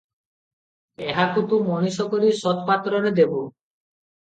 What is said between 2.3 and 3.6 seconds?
ସତ୍ପାତ୍ରରେ ଦେବୁ।